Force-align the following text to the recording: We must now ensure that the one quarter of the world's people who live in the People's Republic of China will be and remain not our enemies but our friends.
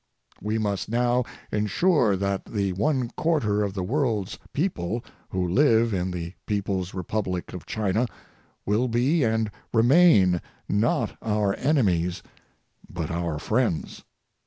We 0.41 0.57
must 0.57 0.89
now 0.89 1.25
ensure 1.51 2.15
that 2.15 2.45
the 2.45 2.71
one 2.73 3.11
quarter 3.15 3.61
of 3.61 3.75
the 3.75 3.83
world's 3.83 4.39
people 4.51 5.05
who 5.29 5.47
live 5.47 5.93
in 5.93 6.09
the 6.09 6.33
People's 6.47 6.95
Republic 6.95 7.53
of 7.53 7.67
China 7.67 8.07
will 8.65 8.87
be 8.87 9.23
and 9.23 9.51
remain 9.71 10.41
not 10.67 11.15
our 11.21 11.53
enemies 11.55 12.23
but 12.89 13.11
our 13.11 13.37
friends. 13.37 14.03